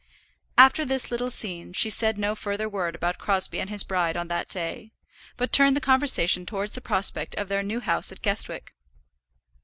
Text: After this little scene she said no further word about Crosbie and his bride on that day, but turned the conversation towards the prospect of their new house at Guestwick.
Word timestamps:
After 0.57 0.83
this 0.83 1.11
little 1.11 1.29
scene 1.29 1.73
she 1.73 1.91
said 1.91 2.17
no 2.17 2.33
further 2.33 2.67
word 2.67 2.95
about 2.95 3.19
Crosbie 3.19 3.59
and 3.59 3.69
his 3.69 3.83
bride 3.83 4.17
on 4.17 4.29
that 4.29 4.49
day, 4.49 4.93
but 5.37 5.51
turned 5.53 5.75
the 5.75 5.79
conversation 5.79 6.43
towards 6.43 6.73
the 6.73 6.81
prospect 6.81 7.35
of 7.35 7.49
their 7.49 7.61
new 7.61 7.81
house 7.81 8.11
at 8.11 8.23
Guestwick. 8.23 8.73